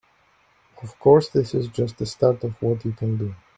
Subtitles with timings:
[0.81, 3.35] Of course, this is just the start of what you can do.